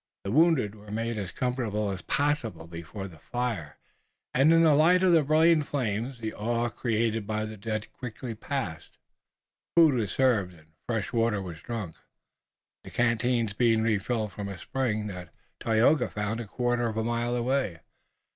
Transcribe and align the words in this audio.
The 0.23 0.31
wounded 0.31 0.73
were 0.73 0.89
made 0.89 1.19
as 1.19 1.29
comfortable 1.29 1.91
as 1.91 2.01
possible 2.01 2.65
before 2.65 3.07
the 3.07 3.19
fire, 3.19 3.77
and 4.33 4.51
in 4.51 4.63
the 4.63 4.73
light 4.73 5.03
of 5.03 5.11
the 5.13 5.21
brilliant 5.21 5.67
flames 5.67 6.17
the 6.17 6.33
awe 6.33 6.69
created 6.69 7.27
by 7.27 7.45
the 7.45 7.55
dead 7.55 7.91
quickly 7.93 8.33
passed. 8.33 8.97
Food 9.77 9.93
was 9.93 10.11
served 10.11 10.55
and 10.55 10.71
fresh 10.87 11.13
water 11.13 11.39
was 11.39 11.61
drunk, 11.61 11.97
the 12.83 12.89
canteens 12.89 13.53
being 13.53 13.83
refilled 13.83 14.31
from 14.31 14.49
a 14.49 14.57
spring 14.57 15.05
that 15.05 15.29
Tayoga 15.59 16.09
found 16.09 16.39
a 16.39 16.47
quarter 16.47 16.87
of 16.87 16.97
a 16.97 17.03
mile 17.03 17.35
away. 17.35 17.81